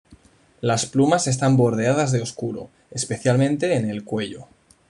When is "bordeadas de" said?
1.57-2.23